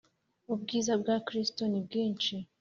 Ubwiza 0.53 0.93
bwa 1.01 1.15
Kristo 1.27 1.61
nibwishi. 1.67 2.35